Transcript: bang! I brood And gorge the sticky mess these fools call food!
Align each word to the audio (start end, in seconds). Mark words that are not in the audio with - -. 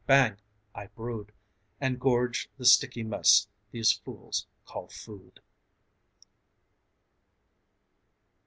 bang! 0.07 0.35
I 0.73 0.87
brood 0.87 1.31
And 1.79 1.99
gorge 1.99 2.49
the 2.57 2.65
sticky 2.65 3.03
mess 3.03 3.47
these 3.69 3.91
fools 3.93 4.47
call 4.65 4.87
food! 4.87 5.41